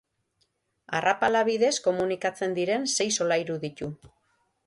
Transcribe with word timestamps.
Arrapala 0.99 1.43
bidez 1.49 1.69
komunikatzen 1.89 2.57
diren 2.59 2.89
sei 2.95 3.09
solairu 3.19 3.59
ditu. 3.67 3.91